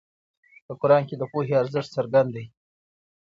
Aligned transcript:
په 0.65 0.73
قرآن 0.81 1.03
کې 1.09 1.15
د 1.17 1.23
پوهې 1.31 1.53
ارزښت 1.61 1.89
څرګند 1.95 2.29
دی. 2.35 2.45